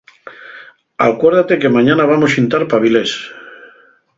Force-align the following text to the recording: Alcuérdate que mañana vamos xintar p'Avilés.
Alcuérdate 1.07 1.59
que 1.61 1.73
mañana 1.77 2.09
vamos 2.11 2.33
xintar 2.35 2.63
p'Avilés. 2.69 3.11